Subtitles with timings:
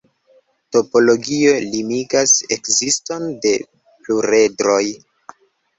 [0.75, 3.53] Topologio limigas ekziston de
[4.03, 4.85] pluredroj.